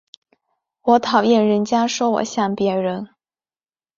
[0.81, 3.09] 我讨厌人家说我像別人